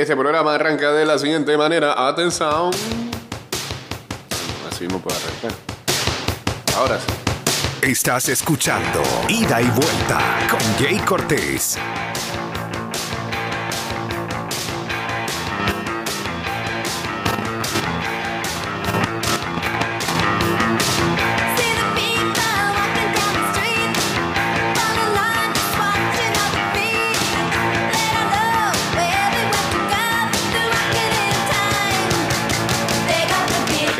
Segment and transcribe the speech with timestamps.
[0.00, 2.06] este programa arranca de la siguiente manera.
[2.08, 2.70] Atención.
[4.70, 5.52] Así no puedo arrancar.
[6.76, 7.06] Ahora sí.
[7.82, 11.78] Estás escuchando Ida y Vuelta con Jay Cortés.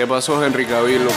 [0.09, 1.15] Pasó, Henry Cavill, loco?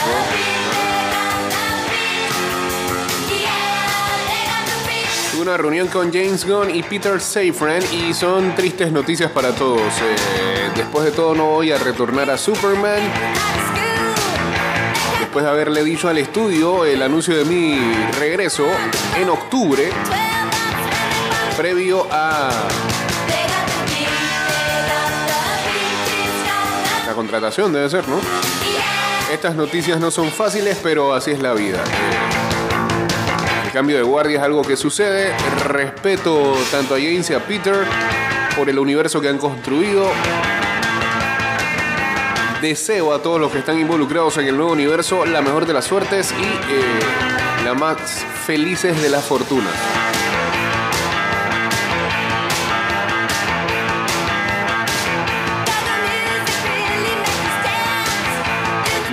[5.32, 9.80] Tuve una reunión con James Gunn y Peter Safran y son tristes noticias para todos.
[9.80, 13.00] Eh, después de todo no voy a retornar a Superman.
[15.20, 17.78] Después de haberle dicho al estudio el anuncio de mi
[18.18, 18.66] regreso
[19.18, 19.90] en octubre,
[21.56, 22.68] previo a
[27.12, 28.18] la contratación, debe ser, ¿no?
[29.30, 31.84] Estas noticias no son fáciles, pero así es la vida.
[33.66, 35.36] El cambio de guardia es algo que sucede.
[35.66, 37.84] Respeto tanto a James y a Peter
[38.56, 40.10] por el universo que han construido.
[42.62, 45.84] Deseo a todos los que están involucrados en el nuevo universo la mejor de las
[45.84, 50.01] suertes y eh, la más felices de las fortunas.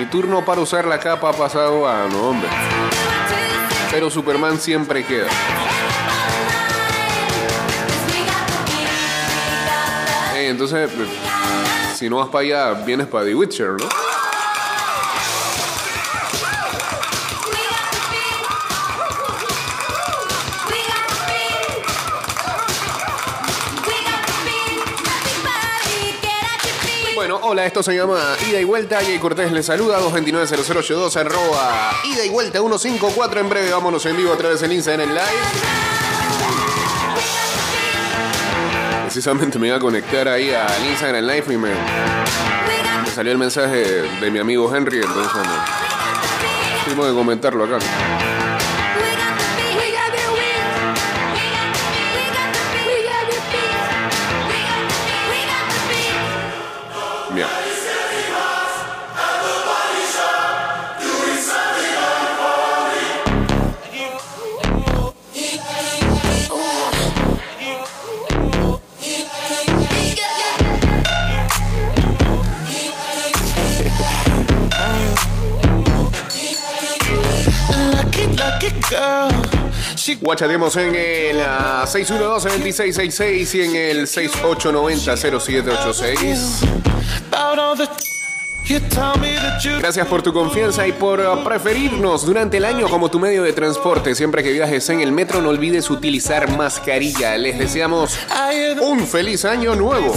[0.09, 2.49] Turno para usar la capa ha pasado a no, hombre.
[3.91, 5.27] Pero Superman siempre queda.
[10.35, 10.89] Eh, entonces,
[11.95, 14.08] si no vas para allá, vienes para The Witcher, ¿no?
[27.49, 28.99] Hola, esto se llama Ida y Vuelta.
[29.01, 33.39] Jay Cortés les saluda, 229-0082, arroba Ida y Vuelta 154.
[33.39, 35.23] En breve vámonos en vivo a través del Instagram Live.
[39.03, 43.77] Precisamente me iba a conectar ahí al Instagram Live y me, me salió el mensaje
[44.21, 45.51] de mi amigo Henry, entonces bueno,
[46.85, 47.79] tuvimos que comentarlo acá.
[80.21, 86.79] Guachateamos en el ah, 612-2666 y en el 6890-0786.
[89.79, 93.51] Gracias por tu confianza y por uh, preferirnos durante el año como tu medio de
[93.51, 94.13] transporte.
[94.13, 97.35] Siempre que viajes en el metro no olvides utilizar mascarilla.
[97.37, 98.15] Les deseamos
[98.81, 100.13] un feliz año nuevo.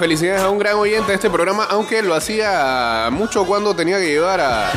[0.00, 4.06] Felicidades a un gran oyente de este programa, aunque lo hacía mucho cuando tenía que
[4.06, 4.72] llevar a,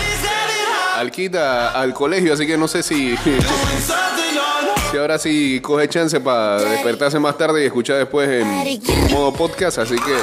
[0.97, 3.15] hot, al colegio, así que no sé si,
[4.91, 9.77] si ahora sí coge chance para despertarse más tarde y escuchar después en modo podcast,
[9.77, 10.17] así que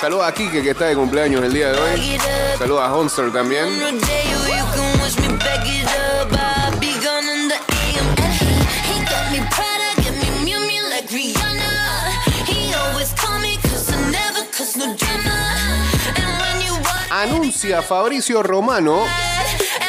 [0.00, 2.18] saludos a Kike que está de cumpleaños el día de hoy.
[2.56, 3.66] Saludos a Honster también.
[17.20, 19.04] Anuncia Fabricio Romano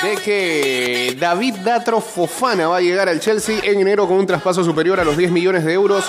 [0.03, 4.65] de que David Datro Fofana va a llegar al Chelsea en enero con un traspaso
[4.65, 6.03] superior a los 10 millones de euros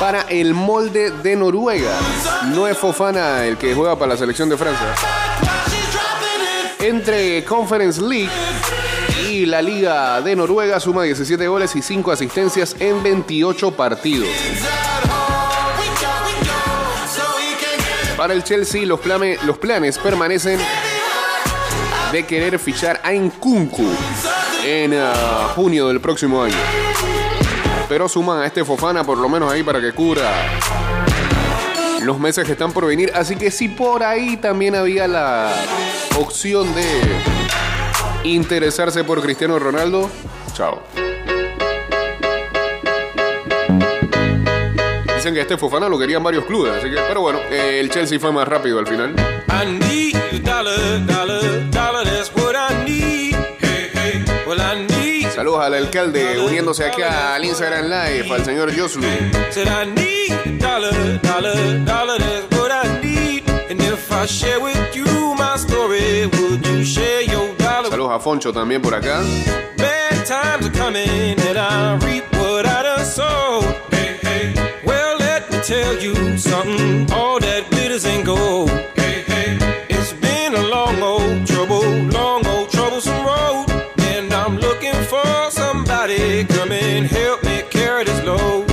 [0.00, 1.96] para el molde de Noruega.
[2.52, 4.92] No es Fofana el que juega para la selección de Francia.
[6.80, 8.32] Entre Conference League
[9.30, 14.28] y la Liga de Noruega suma 17 goles y 5 asistencias en 28 partidos.
[18.26, 18.98] Para el Chelsea los,
[19.44, 20.58] los planes permanecen
[22.10, 23.86] de querer fichar a Nkunku
[24.64, 26.56] en ah, junio del próximo año.
[27.88, 30.28] Pero suman a este Fofana por lo menos ahí para que cubra
[32.02, 33.12] los meses que están por venir.
[33.14, 35.54] Así que si por ahí también había la
[36.18, 36.84] opción de
[38.24, 40.10] interesarse por Cristiano Ronaldo,
[40.52, 40.82] chao.
[45.26, 48.20] Dicen que este Fofana lo querían varios clubes, así que, pero bueno, eh, el Chelsea
[48.20, 49.12] fue más rápido al final.
[55.34, 59.10] Saludos al alcalde uniéndose acá al Instagram Live, al señor dollar?
[67.90, 69.22] Saludos a Foncho también por acá.
[75.66, 77.10] Tell you something.
[77.10, 78.70] All that glitters ain't gold.
[78.94, 79.58] Hey, hey.
[79.88, 81.82] It's been a long old trouble,
[82.14, 83.66] long old troublesome road,
[83.98, 88.70] and I'm looking for somebody come and help me carry this load.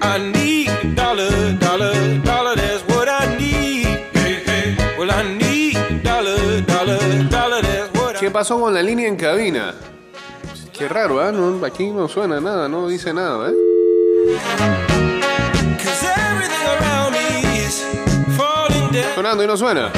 [0.00, 2.54] I need dollar, dollar, dollar.
[2.54, 3.86] That's what I need.
[4.14, 4.96] Hey, hey.
[4.96, 7.62] Well, I need dollar, dollar, dollar.
[7.62, 9.74] That's what I ¿Qué pasó con la línea en cabina?
[10.72, 11.32] Qué raro.
[11.32, 15.23] No, aquí no suena nada, no dice nada, ¿eh?
[19.14, 19.90] Sonando y no suena.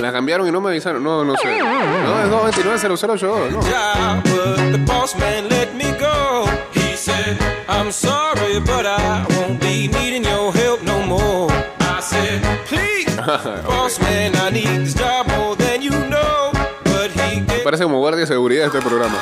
[0.00, 1.02] La cambiaron y no me avisaron.
[1.02, 1.58] No, no sé.
[1.58, 3.50] No, es 229-0082.
[3.50, 3.60] No.
[3.60, 6.46] job, but the boss man let me go.
[6.72, 7.36] He said,
[7.68, 11.50] I'm sorry, but I won't be needing your help no more.
[11.80, 13.16] I said, please,
[13.66, 16.52] boss man, I need this job more than you know.
[16.84, 19.18] But he Parece como guardia de seguridad este programa.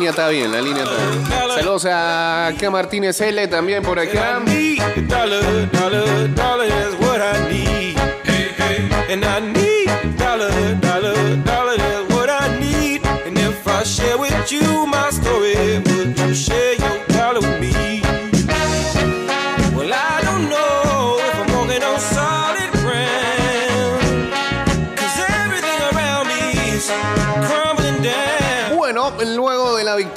[0.00, 1.26] Línea está bien, la línea está bien.
[1.56, 2.70] Saludos a K.
[2.70, 4.40] Martínez L también por acá.
[9.22, 10.00] I need a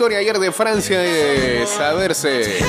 [0.04, 2.60] victoria ayer de Francia de saberse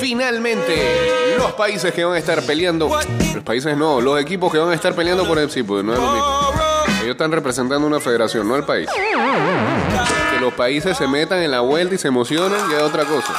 [0.00, 2.88] finalmente los países que van a estar peleando.
[3.34, 5.92] Los países no, los equipos que van a estar peleando por el sí, pues no
[5.92, 6.52] es lo mismo.
[7.02, 8.88] Ellos están representando una federación, no el país.
[10.32, 13.34] Que los países se metan en la vuelta y se emocionen, ya es otra cosa.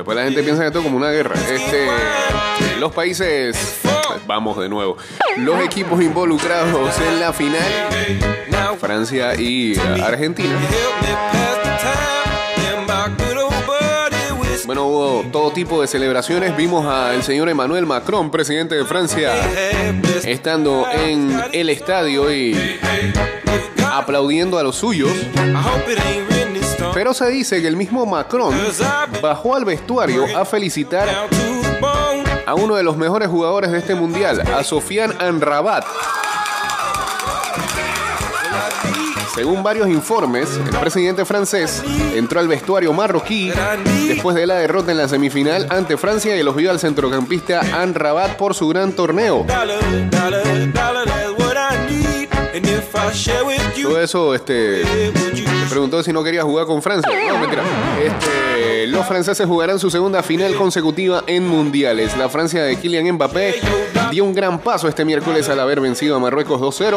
[0.00, 1.34] Después la gente piensa que esto es como una guerra.
[1.50, 1.86] Este,
[2.78, 3.80] los países,
[4.26, 4.96] vamos de nuevo,
[5.36, 7.62] los equipos involucrados en la final,
[8.78, 10.54] Francia y Argentina.
[14.64, 16.56] Bueno, hubo todo tipo de celebraciones.
[16.56, 19.34] Vimos al señor Emmanuel Macron, presidente de Francia,
[20.24, 22.78] estando en el estadio y
[23.92, 25.10] aplaudiendo a los suyos.
[26.94, 28.54] Pero se dice que el mismo Macron
[29.22, 31.08] bajó al vestuario a felicitar
[32.46, 35.84] a uno de los mejores jugadores de este mundial, a Sofiane Anrabat.
[39.34, 41.82] Según varios informes, el presidente francés
[42.14, 43.52] entró al vestuario marroquí
[44.06, 48.54] después de la derrota en la semifinal ante Francia y elogió al centrocampista Anrabat por
[48.54, 49.46] su gran torneo.
[53.82, 54.82] Todo eso, este,
[55.34, 57.10] you preguntó si no quería jugar con Francia.
[57.28, 57.62] No, mentira.
[58.02, 62.16] Este, los franceses jugarán su segunda final consecutiva en mundiales.
[62.16, 63.54] La Francia de Kylian Mbappé
[64.10, 66.96] dio un gran paso este miércoles al haber vencido a Marruecos 2-0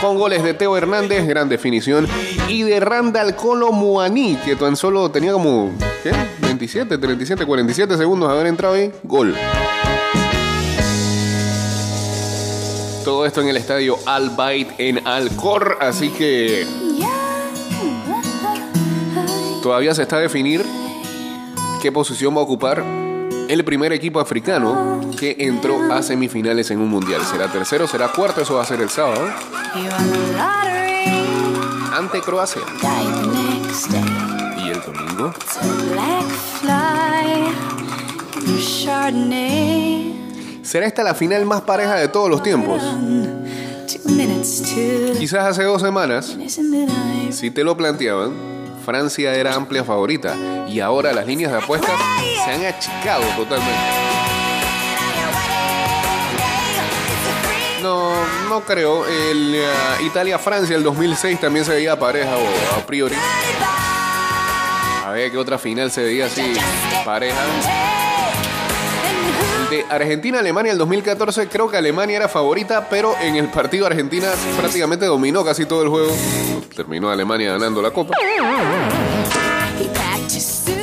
[0.00, 2.06] con goles de Teo Hernández, gran definición,
[2.48, 6.12] y de Randall Colo Muani, que tan solo tenía como ¿qué?
[6.42, 8.92] 27, 37, 47 segundos de haber entrado ahí.
[9.02, 9.34] Gol.
[13.04, 16.66] Todo esto en el estadio Al Bayt en Alcor, así que
[19.62, 20.64] Todavía se está a definir
[21.82, 22.82] qué posición va a ocupar
[23.48, 27.20] el primer equipo africano que entró a semifinales en un mundial.
[27.24, 27.86] ¿Será tercero?
[27.86, 28.40] ¿Será cuarto?
[28.40, 29.28] Eso va a ser el sábado.
[31.92, 32.62] Ante Croacia.
[34.56, 35.32] ¿Y el domingo?
[40.70, 42.80] ¿Será esta la final más pareja de todos los tiempos?
[45.18, 46.36] Quizás hace dos semanas,
[47.30, 48.32] si te lo planteaban,
[48.84, 50.36] Francia era amplia favorita
[50.68, 51.90] y ahora las líneas de apuestas
[52.44, 53.80] se han achicado totalmente.
[57.82, 58.12] No,
[58.48, 59.04] no creo.
[59.08, 59.66] El eh,
[60.06, 63.16] Italia-Francia el 2006 también se veía pareja o a priori.
[65.04, 66.52] A ver qué otra final se veía así
[67.04, 67.40] pareja.
[69.88, 75.44] Argentina-Alemania el 2014 creo que Alemania era favorita, pero en el partido Argentina prácticamente dominó
[75.44, 76.12] casi todo el juego.
[76.74, 78.14] Terminó Alemania ganando la copa.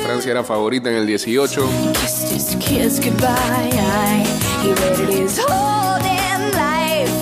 [0.04, 1.68] Francia era favorita en el 18.
[1.92, 4.24] kissed his kids goodbye.
[4.62, 7.12] He waited his whole damn life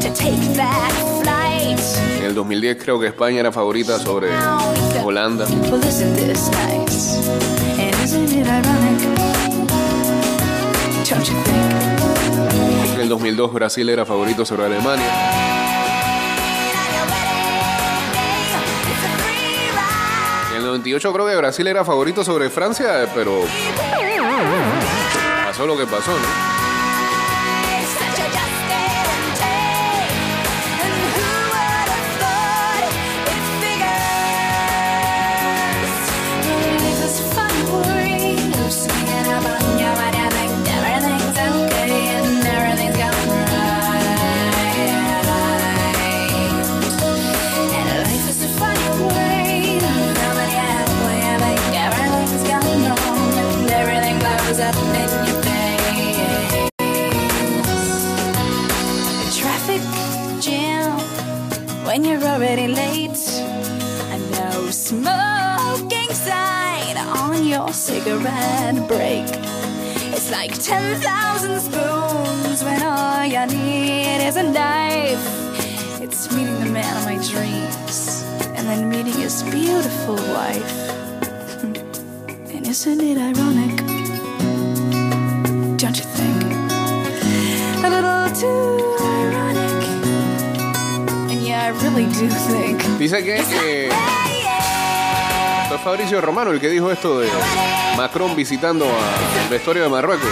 [0.00, 1.78] to take that flight.
[2.18, 4.28] En el 2010 creo que España era favorita sobre
[5.04, 5.46] Holanda.
[11.10, 15.06] En el 2002 Brasil era favorito sobre Alemania.
[20.50, 23.40] En el 98 creo que Brasil era favorito sobre Francia, pero
[25.46, 26.57] pasó lo que pasó, ¿no?
[93.28, 93.90] Que eh,
[95.68, 97.28] fue Fabricio Romano el que dijo esto de
[97.96, 100.30] Macron visitando al vestuario de Marruecos.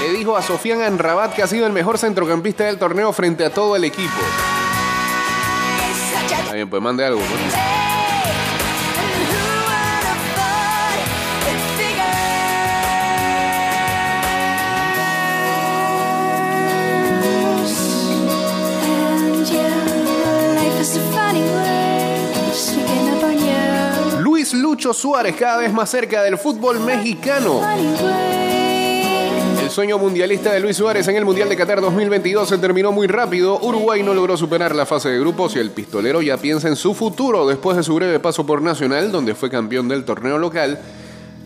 [0.00, 3.50] Le dijo a Sofian Anrabat que ha sido el mejor centrocampista del torneo frente a
[3.50, 4.20] todo el equipo.
[6.68, 7.20] Pues mande algo.
[7.20, 7.79] ¿no?
[24.80, 27.60] Suárez cada vez más cerca del fútbol mexicano.
[29.62, 33.06] El sueño mundialista de Luis Suárez en el Mundial de Qatar 2022 se terminó muy
[33.06, 33.60] rápido.
[33.60, 36.94] Uruguay no logró superar la fase de grupos y el pistolero ya piensa en su
[36.94, 40.80] futuro después de su breve paso por Nacional, donde fue campeón del torneo local.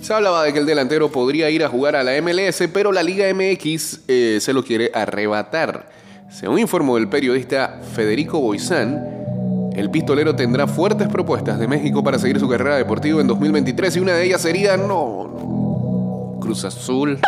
[0.01, 3.03] Se hablaba de que el delantero podría ir a jugar a la MLS, pero la
[3.03, 5.91] Liga MX eh, se lo quiere arrebatar.
[6.31, 9.24] Según informó el periodista Federico Boizán,
[9.75, 14.01] el pistolero tendrá fuertes propuestas de México para seguir su carrera deportiva en 2023 y
[14.01, 17.19] una de ellas sería no, Cruz Azul.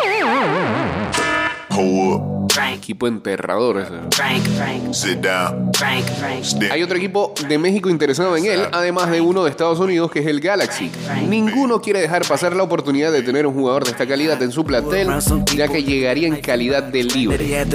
[2.74, 3.90] Equipo enterrador ese.
[4.12, 5.70] Frank, Frank, Sit down.
[5.74, 6.42] Frank, Frank.
[6.42, 6.72] Stand.
[6.72, 10.20] Hay otro equipo de México interesado en él, además de uno de Estados Unidos que
[10.20, 10.90] es el Galaxy.
[11.28, 14.64] Ninguno quiere dejar pasar la oportunidad de tener un jugador de esta calidad en su
[14.64, 15.08] plantel,
[15.54, 17.66] ya que llegaría en calidad de libre.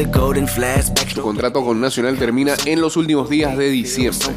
[1.13, 4.28] Su contrato con Nacional termina en los últimos días de diciembre.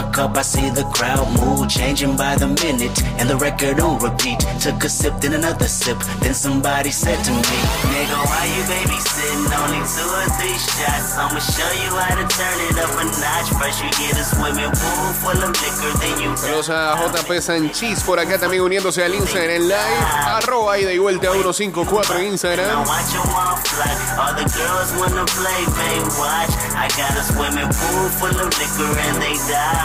[0.00, 0.36] My a a cup.
[0.36, 4.40] I see the crowd mood changing by the minute, and the record on repeat.
[4.60, 7.58] Took a sip, then another sip, then somebody said to me,
[7.92, 9.44] Nigga, why you babysitting?
[9.60, 11.20] Only two or three shots.
[11.20, 13.48] I'ma show you how to turn it up a notch.
[13.60, 18.02] First you get a swimming pool full of liquor, then you Saludos a JP Sanchis
[18.02, 20.04] por acá también uniéndose al Instagram en live.
[20.24, 22.84] Arroba y vuelta 154 en Now Instagram.
[26.80, 29.36] I got a swimming pool full of liquor and they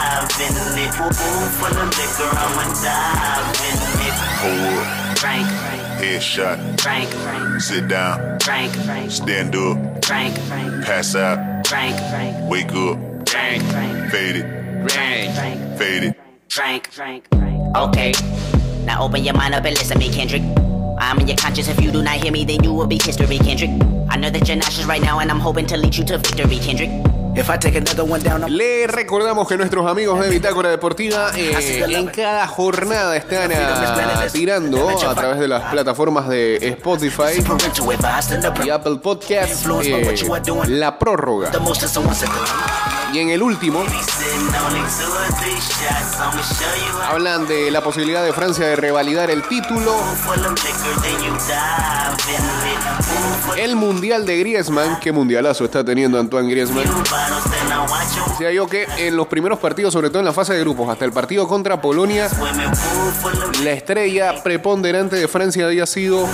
[0.06, 0.90] dive in it.
[0.94, 4.16] Pool pool full of liquor, I'ma dive in it.
[4.42, 5.18] Hold up.
[5.18, 6.80] Frank, Frank, Headshot.
[6.80, 8.38] Frank, Frank, Sit down.
[8.40, 10.04] Frank, Frank, Stand up.
[10.04, 11.66] Frank, Frank, Pass out.
[11.66, 13.28] Frank, Frank, Wake up.
[13.28, 14.90] Frank, Frank, Fade it.
[14.90, 16.16] Frank, Fade it.
[16.48, 17.76] Frank, Frank, Frank.
[17.76, 18.12] Okay,
[18.84, 20.42] now open your mind up and listen to me, Kendrick.
[20.98, 21.68] I'm in your conscience.
[21.68, 23.70] If you do not hear me, then you will be history, Kendrick.
[24.08, 26.58] I know that you're nauseous right now, and I'm hoping to lead you to victory,
[26.58, 27.05] Kendrick.
[27.36, 31.32] If I take another one down, I'm Le recordamos que nuestros amigos de Bitácora Deportiva
[31.36, 37.44] eh, en cada jornada están ah, tirando a través de las plataformas de Spotify
[38.64, 40.14] y Apple Podcast eh,
[40.68, 41.50] la prórroga.
[43.12, 43.84] Y en el último
[47.06, 49.94] hablan de la posibilidad de Francia de revalidar el título,
[53.58, 56.84] el mundial de Griezmann, qué mundialazo está teniendo Antoine Griezmann.
[58.30, 61.04] Decía yo que en los primeros partidos, sobre todo en la fase de grupos, hasta
[61.04, 62.28] el partido contra Polonia,
[63.64, 66.26] la estrella preponderante de Francia había sido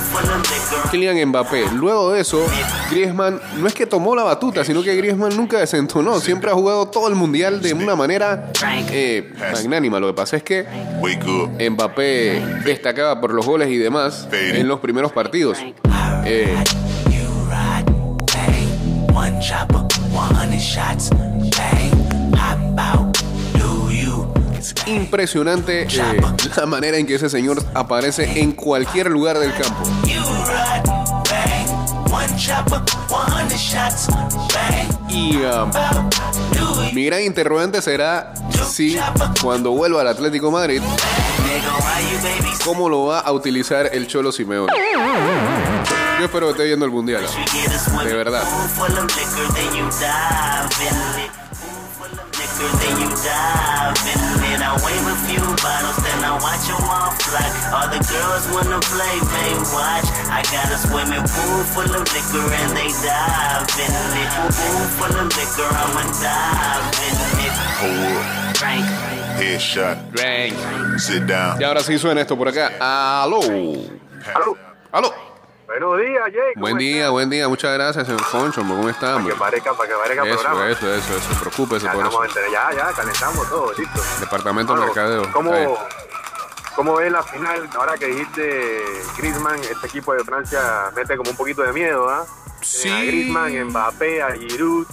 [0.91, 1.67] Kylian Mbappé.
[1.75, 2.45] Luego de eso,
[2.91, 6.19] Griezmann no es que tomó la batuta, sino que Griezmann nunca desentonó.
[6.21, 8.51] Siempre ha jugado todo el mundial de una manera
[8.91, 10.01] eh, magnánima.
[10.01, 10.67] Lo que pasa es que.
[11.71, 15.59] Mbappé destacaba por los goles y demás en los primeros partidos.
[16.25, 16.57] Eh,
[19.43, 21.91] chopper, 100 shots, bang,
[22.37, 23.19] hop out,
[23.59, 24.33] do you?
[24.87, 26.21] impresionante eh,
[26.57, 29.83] la manera en que ese señor aparece en cualquier lugar del campo.
[30.07, 30.89] You ride,
[31.29, 34.07] bang, one chopper, 100 shots,
[34.55, 35.71] bang, Y um,
[36.95, 38.33] mi gran interrogante será
[38.71, 38.97] si
[39.43, 40.81] cuando vuelva al Atlético Madrid,
[42.65, 44.73] cómo lo va a utilizar el Cholo Simeone.
[46.23, 47.27] Yo espero que esté viendo el Mundial.
[48.05, 48.45] De verdad.
[71.59, 72.71] Y ahora sí suena esto por acá.
[73.25, 73.41] Aló.
[73.43, 74.57] Aló.
[74.93, 75.32] Aló.
[75.73, 76.53] Buenos días, Jake.
[76.57, 77.49] Buen día, buen día.
[77.49, 78.61] Muchas gracias, señor Concho.
[78.61, 79.33] ¿Cómo está, hombre?
[79.33, 80.71] Que parezca, para que parezca Eso, programa.
[80.71, 81.41] eso, eso, eso.
[81.41, 82.21] Preocúpese Ya, por eso.
[82.53, 84.03] ya, ya, calentamos todo, listo.
[84.21, 85.33] Departamento Mercadeo.
[85.33, 85.67] ¿Cómo, Ahí.
[86.77, 87.69] ¿Cómo ves la final?
[87.75, 88.83] Ahora que dijiste
[89.17, 92.27] Griezmann, este equipo de Francia mete como un poquito de miedo, ¿ah?
[92.61, 92.83] Sí.
[92.83, 93.05] Tienen A
[93.49, 94.87] Griezmann, Mbappé, a Giroud.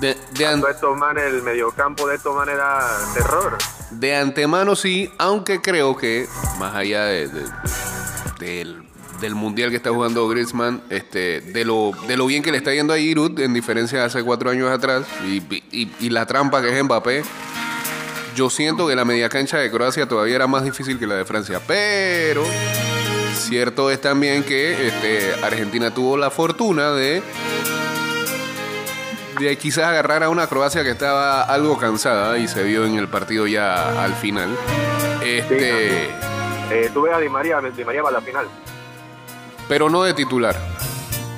[0.00, 3.56] De, de an- estos manes, el mediocampo de estos manes era terror.
[3.92, 7.48] de antemano sí, aunque creo que más allá de, de-
[8.38, 8.85] del,
[9.20, 12.72] del mundial que está jugando Griezmann, este, de lo, de lo bien que le está
[12.72, 15.36] yendo a Giroud, en diferencia de hace cuatro años atrás, y,
[15.70, 17.22] y- y la trampa que es Mbappé,
[18.34, 21.24] yo siento que la media cancha de Croacia todavía era más difícil que la de
[21.24, 22.44] Francia, pero
[23.34, 27.22] cierto es también que este, Argentina tuvo la fortuna de
[29.38, 33.06] de quizás agarrar a una Croacia que estaba algo cansada y se vio en el
[33.08, 34.48] partido ya al final.
[35.22, 36.04] Este,
[36.70, 38.46] Eh, tú ves a Di María, Di María para la final.
[39.68, 40.56] Pero no de titular.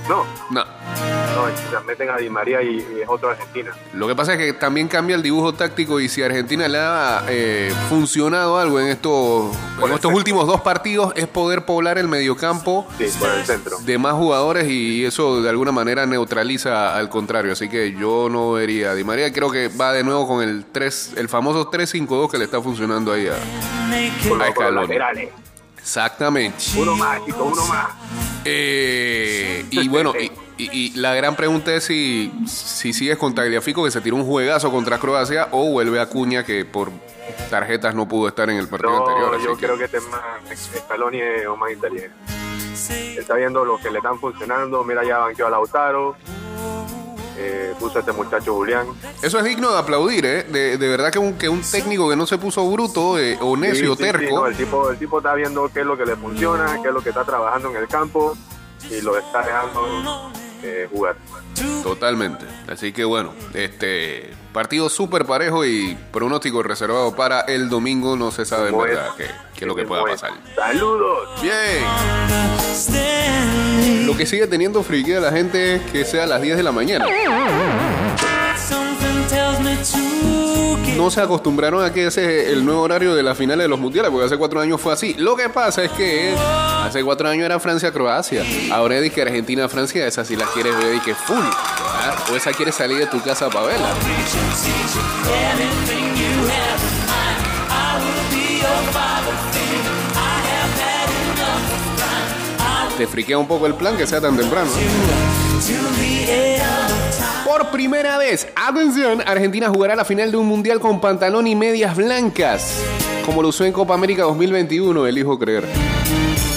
[0.08, 0.64] No, No.
[0.64, 3.72] no, o sea, meten a Di María y, y es otro Argentina.
[3.92, 6.78] Lo que pasa es que también cambia el dibujo táctico y si a Argentina le
[6.78, 12.08] ha eh, funcionado algo en estos, en estos últimos dos partidos es poder poblar el
[12.08, 13.76] mediocampo Sí, por el centro.
[13.80, 17.52] de más jugadores y eso de alguna manera neutraliza al contrario.
[17.52, 19.30] Así que yo no vería a Di María.
[19.30, 23.12] Creo que va de nuevo con el 3, el famoso 3-5-2 que le está funcionando
[23.12, 23.34] ahí a,
[24.66, 25.28] a laterales.
[25.92, 26.58] Exactamente.
[26.76, 27.86] Uno más, chico, uno más.
[28.44, 30.30] Eh, y bueno, y,
[30.62, 34.24] y- y la gran pregunta es si, si sigues con Tagliafico, que se tiró un
[34.26, 36.90] juegazo contra Croacia, o vuelve a Cuña, que por
[37.48, 39.40] tarjetas no pudo estar en el partido No, anterior.
[39.42, 40.20] yo creo que este es más,
[40.84, 42.12] Scaloni es más inteligente.
[43.18, 44.84] Está viendo lo que le están funcionando.
[44.84, 46.16] Mira, ya banqueó a Lautaro.
[47.40, 48.88] Eh, puso a este muchacho Julián.
[49.22, 50.42] Eso es digno de aplaudir, ¿eh?
[50.42, 53.56] De, de verdad que un, que un técnico que no se puso bruto eh, o
[53.56, 54.34] necio, Sí, sí, sí, terco.
[54.40, 56.94] no, el, tipo, el tipo está viendo qué es lo que le funciona, qué es
[56.94, 58.36] lo que está trabajando en el campo
[58.90, 61.16] y lo está dejando eh, jugar.
[61.82, 62.44] Totalmente.
[62.68, 68.16] Así que bueno, este partido súper parejo y pronóstico reservado para el domingo.
[68.16, 69.24] No se sabe en verdad qué,
[69.60, 70.20] es lo que pueda es.
[70.20, 70.38] pasar.
[70.54, 71.42] Saludos.
[71.42, 71.84] Bien.
[74.06, 76.62] Lo que sigue teniendo friquea a la gente es que sea a las 10 de
[76.62, 77.06] la mañana.
[80.98, 83.78] No se acostumbraron a que ese es el nuevo horario de la final de los
[83.78, 85.14] mundiales, porque hace cuatro años fue así.
[85.14, 88.44] Lo que pasa es que hace cuatro años era Francia-Croacia.
[88.72, 91.44] Ahora es que Argentina-Francia, esa sí la quieres ver y que full.
[92.32, 93.90] O esa quieres salir de tu casa para verla.
[102.98, 104.68] Te friquea un poco el plan que sea tan temprano.
[107.58, 111.96] Por primera vez, atención, Argentina jugará la final de un mundial con pantalón y medias
[111.96, 112.80] blancas,
[113.26, 115.64] como lo usó en Copa América 2021, elijo creer.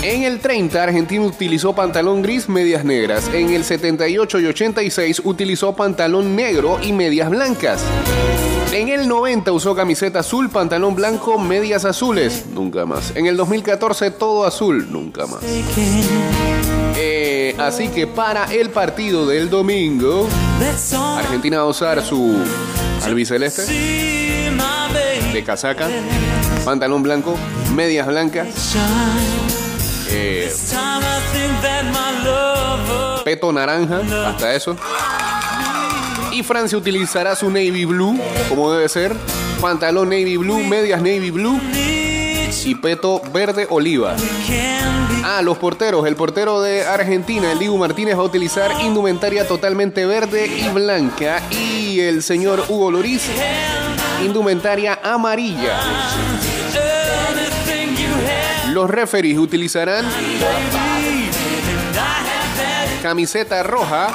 [0.04, 3.32] En el 30, Argentina utilizó pantalón gris, medias negras.
[3.34, 7.84] En el 78 y 86 utilizó pantalón negro y medias blancas.
[8.72, 12.46] En el 90 usó camiseta azul, pantalón blanco, medias azules.
[12.54, 13.16] Nunca más.
[13.16, 14.92] En el 2014 todo azul.
[14.92, 15.42] Nunca más.
[17.58, 20.28] Así que para el partido del domingo,
[21.18, 22.38] Argentina va a usar su,
[23.04, 23.64] albiceleste,
[25.34, 25.88] de casaca,
[26.66, 27.36] pantalón blanco,
[27.74, 28.48] medias blancas,
[30.10, 30.52] eh,
[33.24, 34.76] peto naranja, hasta eso.
[36.32, 39.16] Y Francia utilizará su navy blue, como debe ser,
[39.60, 41.60] pantalón navy blue, medias navy blue
[42.52, 44.16] y peto verde oliva.
[45.24, 46.06] Ah, los porteros.
[46.06, 51.42] El portero de Argentina, el Dibu Martínez, va a utilizar indumentaria totalmente verde y blanca.
[51.50, 53.24] Y el señor Hugo Loris,
[54.26, 55.80] indumentaria amarilla.
[58.74, 60.06] Los referees utilizarán
[63.02, 64.10] camiseta roja.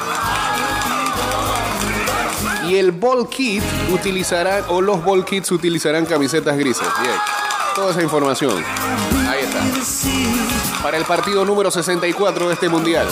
[2.68, 6.86] Y el ball kit utilizará, o los ball kits utilizarán camisetas grises.
[7.00, 7.45] Bien
[7.76, 8.64] toda esa información.
[9.28, 9.62] Ahí está.
[10.82, 13.06] Para el partido número 64 de este mundial.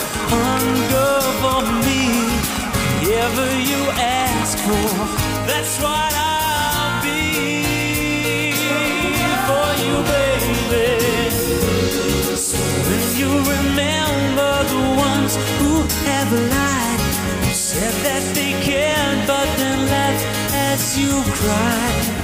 [17.53, 22.14] Said that they cared, but then left as you cried.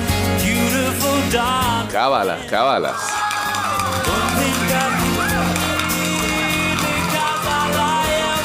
[1.31, 2.97] Cábalas, cábalas.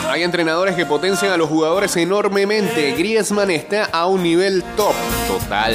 [0.09, 2.93] Hay entrenadores que potencian a los jugadores enormemente.
[2.93, 4.95] Griezmann está a un nivel top
[5.27, 5.75] total.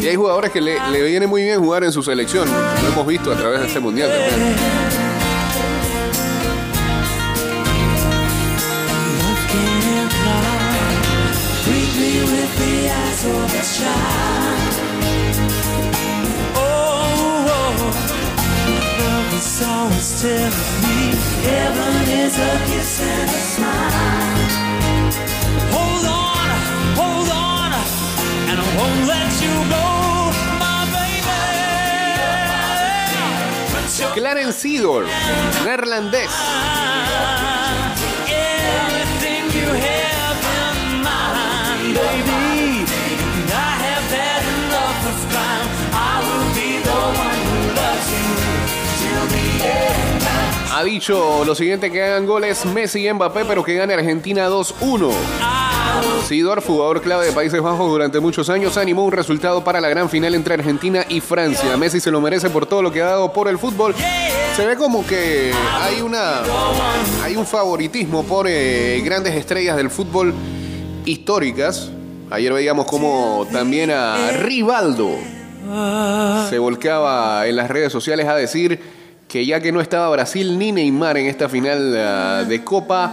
[0.00, 2.48] Y hay jugadores que le, le viene muy bien jugar en su selección.
[2.82, 5.09] Lo hemos visto a través de este mundial también.
[20.20, 20.52] Telling
[20.82, 21.16] me
[21.48, 22.60] heaven is a
[35.64, 37.39] neerlandés.
[50.80, 55.12] Ha dicho lo siguiente que hagan goles Messi y Mbappé, pero que gane Argentina 2-1.
[56.26, 60.08] Sidor, jugador clave de Países Bajos durante muchos años, animó un resultado para la gran
[60.08, 61.76] final entre Argentina y Francia.
[61.76, 63.94] Messi se lo merece por todo lo que ha dado por el fútbol.
[64.56, 66.40] Se ve como que hay una
[67.22, 70.32] hay un favoritismo por eh, grandes estrellas del fútbol
[71.04, 71.90] históricas.
[72.30, 75.10] Ayer veíamos como también a Rivaldo
[76.48, 78.80] se volcaba en las redes sociales a decir
[79.30, 83.12] que ya que no estaba Brasil ni Neymar en esta final uh, de Copa,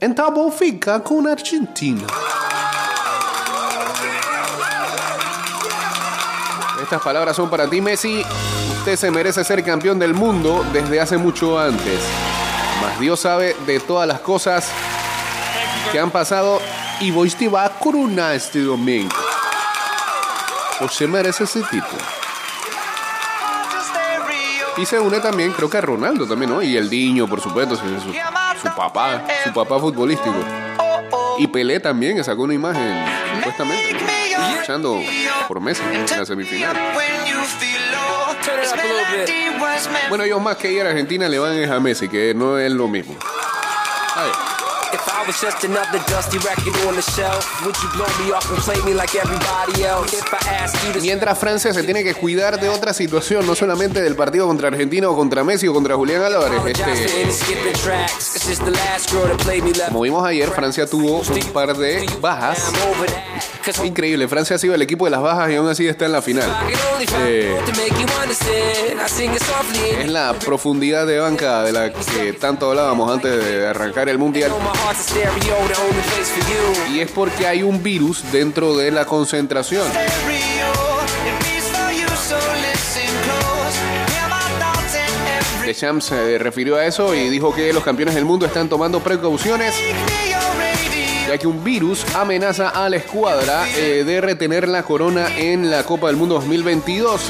[0.00, 2.06] então fica con Argentina.
[6.82, 8.24] Estas palabras son para ti, Messi.
[8.78, 12.00] Usted se merece ser campeón del mundo desde hace mucho antes.
[12.80, 14.70] Mas Dios sabe de todas las cosas
[15.92, 16.58] que han pasado
[17.00, 19.14] y vos te va a coronar este domingo.
[20.80, 22.17] Usted merece ese título.
[24.80, 26.62] Y se une también, creo que a Ronaldo también, ¿no?
[26.62, 27.82] Y el Diño, por supuesto, su,
[28.76, 30.36] papá, su papá futbolístico.
[31.38, 33.04] Y Pelé también, sacó una imagen,
[33.36, 33.96] supuestamente,
[34.56, 35.00] luchando
[35.48, 36.76] por Messi en la semifinal.
[40.08, 42.86] Bueno, ellos más que ir a Argentina le van a Messi, que no es lo
[42.88, 43.16] mismo.
[45.20, 45.28] Ay.
[45.28, 48.80] was just another dusty record on the shelf, would you blow me off and play
[48.86, 50.14] me like everybody else?
[50.14, 51.00] If I ask you to...
[51.00, 55.08] Mientras Francia se tiene que cuidar de otra situación, no solamente del partido contra Argentina
[55.10, 56.62] o contra Messi o contra Julián Álvarez.
[56.66, 58.64] Este,
[59.88, 62.72] como vimos ayer, Francia tuvo un par de bajas.
[63.84, 66.22] Increíble, Francia ha sido el equipo de las bajas y aún así está en la
[66.22, 66.50] final.
[67.18, 67.58] Eh,
[70.00, 74.52] es la profundidad de banca de la que tanto hablábamos antes de arrancar el mundial.
[76.92, 79.86] Y es porque hay un virus dentro de la concentración.
[85.64, 89.74] Deschamps se refirió a eso y dijo que los campeones del mundo están tomando precauciones
[91.28, 95.84] ya que un virus amenaza a la escuadra eh, de retener la corona en la
[95.84, 97.20] Copa del Mundo 2022.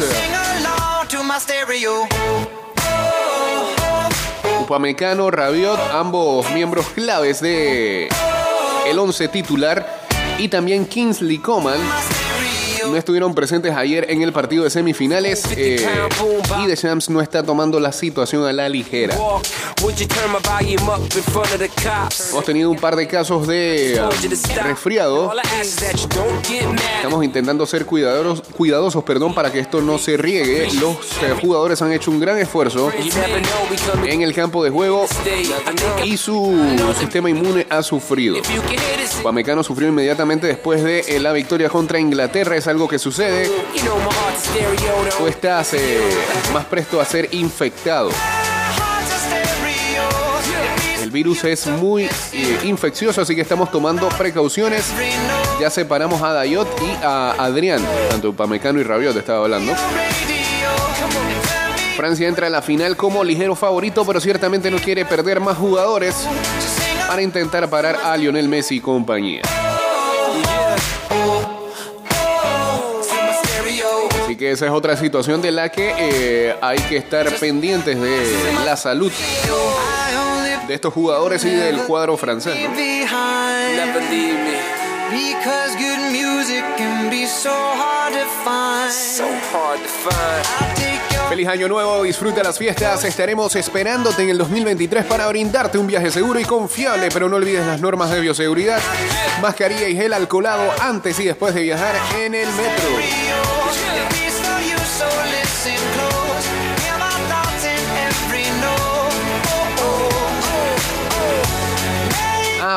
[4.68, 8.06] Upamecano, Rabiot, ambos miembros claves de
[8.86, 10.04] el 11 titular
[10.36, 11.80] y también Kingsley Coman
[12.90, 15.86] no estuvieron presentes ayer en el partido de semifinales eh,
[16.62, 19.16] y The Champs no está tomando la situación a la ligera.
[22.30, 25.32] Hemos tenido un par de casos de uh, resfriado.
[26.96, 30.68] Estamos intentando ser cuidadosos, cuidadosos perdón, para que esto no se riegue.
[30.80, 32.90] Los eh, jugadores han hecho un gran esfuerzo
[34.04, 35.06] en el campo de juego
[36.04, 36.56] y su
[36.98, 38.36] sistema inmune ha sufrido.
[39.22, 42.56] Pamecano sufrió inmediatamente después de eh, la victoria contra Inglaterra.
[42.56, 43.50] Es algo que sucede.
[45.16, 46.00] Tú estás eh,
[46.52, 48.10] más presto a ser infectado.
[51.02, 54.92] El virus es muy eh, infeccioso, así que estamos tomando precauciones.
[55.58, 59.72] Ya separamos a Dayot y a Adrián, tanto Pamecano y Rabiot estaba hablando.
[61.96, 66.14] Francia entra a la final como ligero favorito, pero ciertamente no quiere perder más jugadores
[67.08, 69.42] para intentar parar a Lionel Messi y compañía.
[74.38, 78.76] Que esa es otra situación de la que eh, hay que estar pendientes de la
[78.76, 79.12] salud
[80.66, 82.56] de estos jugadores y del cuadro francés.
[91.28, 93.04] Feliz año nuevo, disfruta las fiestas.
[93.04, 97.66] Estaremos esperándote en el 2023 para brindarte un viaje seguro y confiable, pero no olvides
[97.66, 98.80] las normas de bioseguridad.
[99.42, 103.97] Mascarilla y gel alcoholado antes y después de viajar en el metro.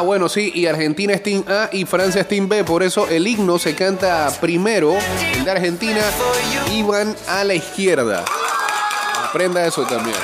[0.01, 3.07] Ah, bueno, sí, y Argentina es Team A y Francia es Team B, por eso
[3.07, 4.95] el himno se canta primero,
[5.35, 6.01] el de Argentina,
[6.71, 8.25] y van a la izquierda.
[9.23, 10.15] Aprenda eso también.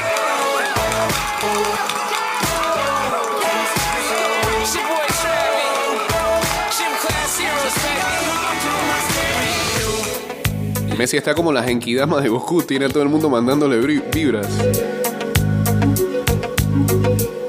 [10.97, 14.47] Messi está como la Genkidama de Goku, tiene a todo el mundo mandándole vibras.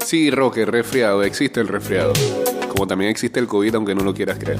[0.08, 2.14] Sí, Roque, resfriado, existe el resfriado.
[2.70, 4.56] Como también existe el COVID, aunque no lo quieras creer.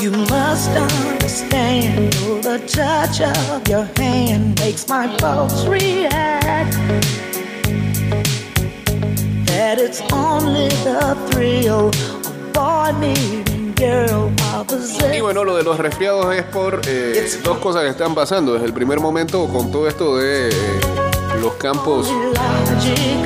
[0.00, 2.10] You must understand
[2.42, 6.72] the touch of your hand makes my pulse react.
[9.44, 14.32] That it's only the thrill of boy meeting girl
[15.14, 18.54] Y bueno, lo de los resfriados es por eh, dos cosas que están pasando.
[18.54, 20.52] Desde el primer momento, con todo esto de eh,
[21.40, 22.08] los campos,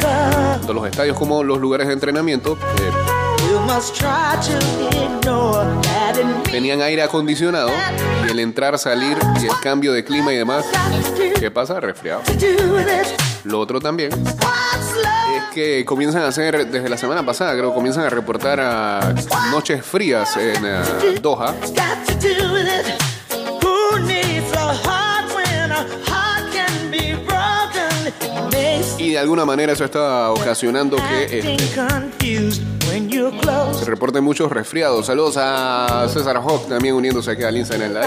[0.00, 2.92] tanto los estadios como los lugares de entrenamiento, eh,
[6.50, 7.70] tenían aire acondicionado
[8.26, 10.64] y el entrar, salir y el cambio de clima y demás,
[11.38, 11.80] ¿qué pasa?
[11.80, 12.22] Resfriado.
[13.44, 14.10] Lo otro también?
[15.54, 19.14] Que comienzan a hacer, desde la semana pasada creo, comienzan a reportar a
[19.50, 20.82] noches frías en eh,
[21.20, 21.54] Doha.
[28.98, 31.56] Y de alguna manera eso está ocasionando que
[33.40, 33.84] close.
[33.84, 35.06] se reporten muchos resfriados.
[35.06, 38.06] Saludos a César Hawk también uniéndose aquí al Instagram Live.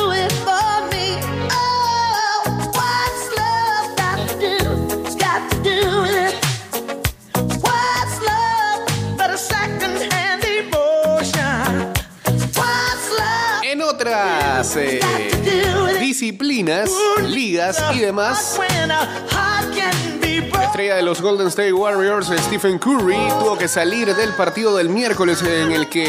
[16.31, 16.89] disciplinas,
[17.27, 24.15] ligas y demás, la estrella de los Golden State Warriors, Stephen Curry, tuvo que salir
[24.15, 26.07] del partido del miércoles en el que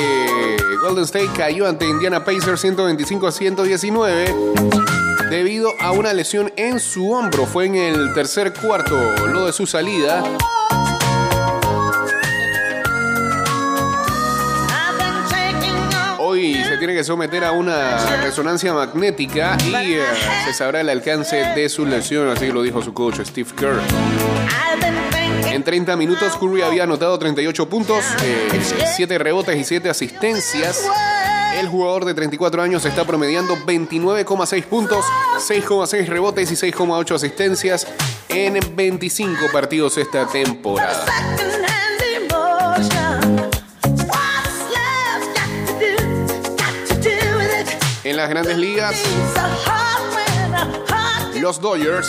[0.80, 4.34] Golden State cayó ante Indiana Pacers 125 a 119
[5.28, 7.44] debido a una lesión en su hombro.
[7.44, 10.22] Fue en el tercer cuarto lo de su salida.
[16.82, 20.02] Tiene que someter a una resonancia magnética y eh,
[20.44, 23.80] se sabrá el alcance de su lesión, así lo dijo su coach Steve Kerr.
[25.52, 28.04] En 30 minutos Curry había anotado 38 puntos,
[28.96, 30.84] 7 rebotes y 7 asistencias.
[31.56, 35.04] El jugador de 34 años está promediando 29,6 puntos,
[35.38, 37.86] 6,6 rebotes y 6,8 asistencias
[38.28, 41.04] en 25 partidos esta temporada.
[48.22, 48.94] Las grandes ligas,
[51.40, 52.08] los Dodgers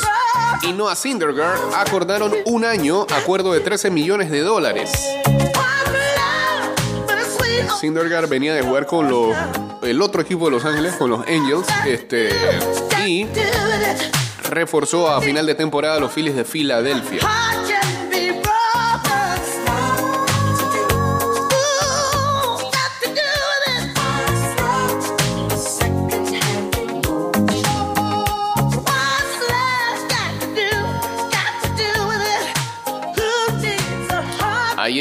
[0.61, 4.91] y Noah Syndergaard acordaron un año acuerdo de 13 millones de dólares.
[7.79, 9.35] Syndergaard venía de jugar con los,
[9.81, 12.29] el otro equipo de Los Ángeles, con los Angels, este,
[13.07, 13.25] y
[14.43, 17.21] reforzó a final de temporada los Phillies de Filadelfia.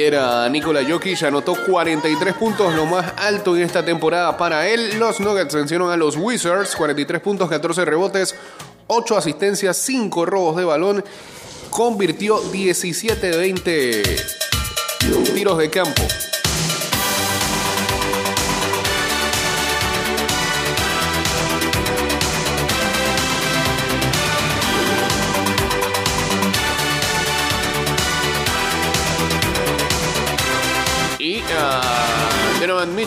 [0.02, 4.98] Ayer a Nikola Jokic anotó 43 puntos, lo más alto en esta temporada para él.
[4.98, 8.34] Los Nuggets vencieron a los Wizards, 43 puntos, 14 rebotes,
[8.88, 11.04] 8 asistencias, 5 robos de balón.
[11.70, 14.02] Convirtió 17 de 20
[15.34, 16.02] tiros de campo.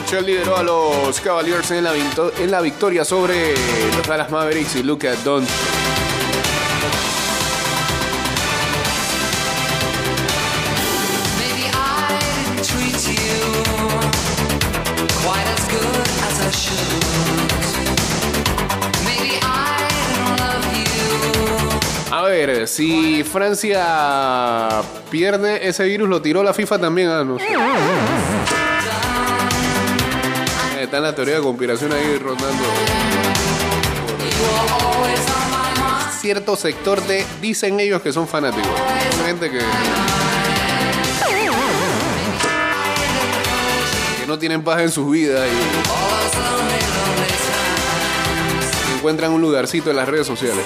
[0.06, 3.56] Mitchell lideró a los Cavaliers en la, victo- en la victoria sobre
[3.98, 5.50] los Dallas Mavericks y Luka Doncic.
[22.12, 27.10] A ver, si Francia pierde ese virus, lo tiró la FIFA también.
[27.10, 27.46] Ah, no sé.
[30.86, 32.64] Está la teoría de conspiración ahí rondando.
[36.22, 38.70] Cierto sector de, dicen ellos que son fanáticos.
[39.26, 39.58] Gente que.
[44.20, 45.50] que no tienen paz en sus vidas
[48.92, 48.96] y.
[48.98, 50.64] encuentran un lugarcito en las redes sociales.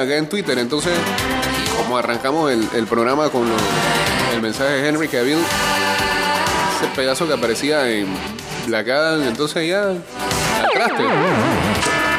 [0.00, 0.58] Acá en Twitter.
[0.58, 0.92] Entonces,
[1.76, 3.46] como arrancamos el, programa con
[4.32, 5.38] el mensaje de Henry Cavill,
[6.76, 8.06] ese pedazo que aparecía en
[8.66, 10.02] Black Adam, entonces ya al
[10.72, 11.02] traste.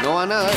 [0.04, 0.50] No va nada.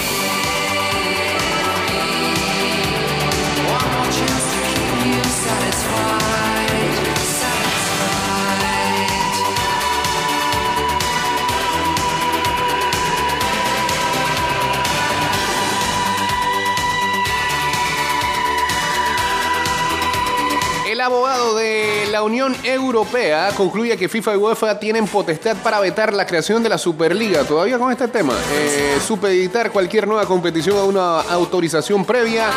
[21.04, 26.26] Abogado de la Unión Europea concluye que FIFA y UEFA tienen potestad para vetar la
[26.26, 27.44] creación de la Superliga.
[27.44, 32.50] Todavía con este tema, eh, supeditar cualquier nueva competición a una autorización previa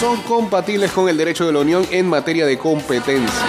[0.00, 3.44] son compatibles con el derecho de la Unión en materia de competencia.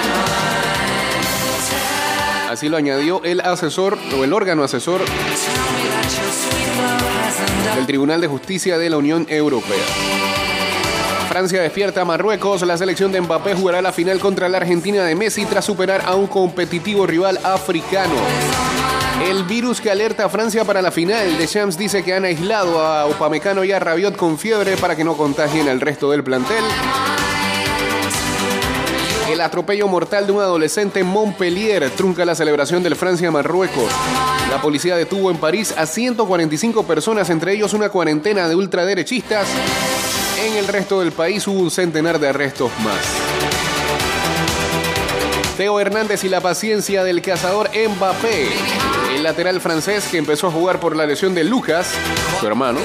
[2.49, 5.01] Así lo añadió el asesor o el órgano asesor
[7.75, 10.44] del Tribunal de Justicia de la Unión Europea.
[11.25, 12.61] Francia despierta a Marruecos.
[12.61, 16.15] La selección de Mbappé jugará la final contra la Argentina de Messi tras superar a
[16.15, 18.15] un competitivo rival africano.
[19.27, 21.37] El virus que alerta a Francia para la final.
[21.37, 25.03] De Champs dice que han aislado a Upamecano y a Rabiot con fiebre para que
[25.03, 26.63] no contagien al resto del plantel.
[29.29, 33.91] El atropello mortal de un adolescente en Montpellier trunca la celebración del Francia-Marruecos.
[34.49, 39.47] La policía detuvo en París a 145 personas, entre ellos una cuarentena de ultraderechistas.
[40.45, 43.01] En el resto del país hubo un centenar de arrestos más.
[45.57, 48.49] Teo Hernández y la paciencia del cazador Mbappé.
[49.15, 51.87] El lateral francés que empezó a jugar por la lesión de Lucas,
[52.39, 52.79] su hermano,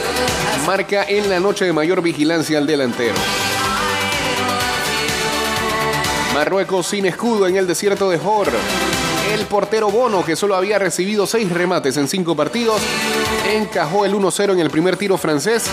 [0.64, 3.16] marca en la noche de mayor vigilancia al delantero.
[6.32, 8.48] Marruecos sin escudo en el desierto de Jor.
[9.32, 12.80] El portero Bono, que solo había recibido seis remates en cinco partidos,
[13.48, 15.66] encajó el 1-0 en el primer tiro francés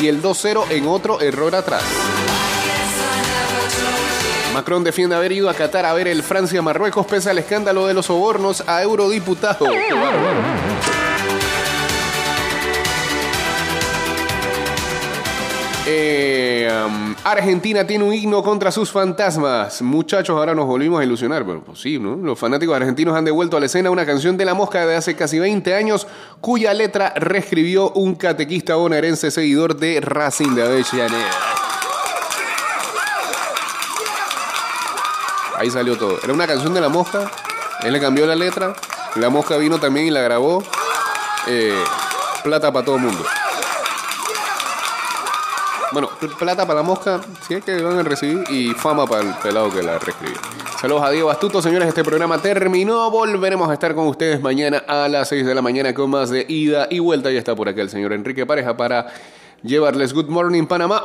[0.00, 1.82] y el 2-0 en otro error atrás.
[4.54, 8.06] Macron defiende haber ido a Qatar a ver el Francia-Marruecos pese al escándalo de los
[8.06, 9.66] sobornos a eurodiputado.
[15.86, 16.66] Eh,
[17.24, 19.80] Argentina tiene un himno contra sus fantasmas.
[19.80, 22.16] Muchachos, ahora nos volvimos a ilusionar, pero pues sí, ¿no?
[22.16, 25.16] Los fanáticos argentinos han devuelto a la escena una canción de la mosca de hace
[25.16, 26.06] casi 20 años,
[26.42, 31.30] cuya letra reescribió un catequista bonaerense seguidor de Racing de Avellaneda.
[35.56, 36.18] Ahí salió todo.
[36.22, 37.30] Era una canción de la mosca,
[37.84, 38.74] él le cambió la letra,
[39.14, 40.62] la mosca vino también y la grabó.
[41.46, 41.82] Eh,
[42.42, 43.24] plata para todo el mundo.
[45.94, 49.32] Bueno, plata para la mosca, si es que van a recibir, y fama para el
[49.34, 50.36] pelado que la reescribió.
[50.80, 51.86] Saludos a Diego Astuto, señores.
[51.86, 53.12] Este programa terminó.
[53.12, 56.46] Volveremos a estar con ustedes mañana a las 6 de la mañana con más de
[56.48, 57.30] ida y vuelta.
[57.30, 59.06] Ya está por acá el señor Enrique Pareja para
[59.62, 61.02] llevarles Good Morning Panamá.